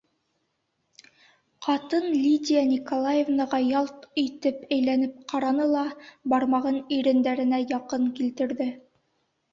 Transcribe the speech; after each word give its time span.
Ҡатын 1.65 2.07
Лидия 2.13 2.63
Николаевнаға 2.69 3.59
ялт 3.65 4.07
итеп 4.23 4.65
әйләнеп 4.77 5.21
ҡараны 5.35 5.69
ла, 5.77 5.85
бармағын 6.35 6.83
ирендәренә 6.99 7.61
яҡын 7.77 8.13
килтерҙе. 8.19 8.73